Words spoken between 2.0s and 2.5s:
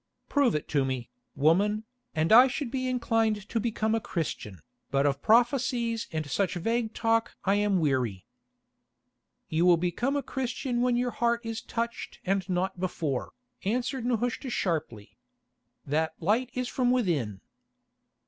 and I